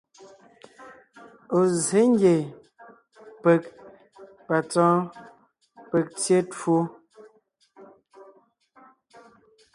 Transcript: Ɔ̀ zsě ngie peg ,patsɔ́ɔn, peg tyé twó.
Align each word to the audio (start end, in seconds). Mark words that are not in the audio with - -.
Ɔ̀ 1.57 1.61
zsě 1.75 1.99
ngie 2.11 2.35
peg 3.43 3.61
,patsɔ́ɔn, 4.47 4.99
peg 5.89 6.05
tyé 6.19 6.37
twó. 6.51 6.77